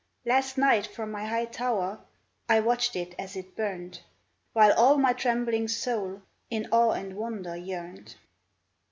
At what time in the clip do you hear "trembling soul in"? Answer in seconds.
5.13-6.67